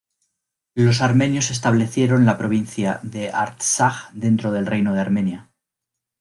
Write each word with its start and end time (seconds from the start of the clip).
Los 0.73 1.01
armenios 1.01 1.51
establecieron 1.51 2.25
la 2.25 2.35
provincia 2.35 2.99
de 3.03 3.29
Artsaj 3.29 4.09
dentro 4.13 4.51
del 4.51 4.65
Reino 4.65 4.95
de 4.95 5.01
Armenia. 5.01 5.51